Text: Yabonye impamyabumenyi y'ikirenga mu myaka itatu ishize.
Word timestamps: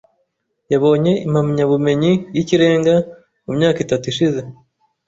Yabonye 0.71 1.11
impamyabumenyi 1.25 2.11
y'ikirenga 2.35 2.93
mu 3.45 3.51
myaka 3.57 3.79
itatu 3.85 4.03
ishize. 4.11 4.41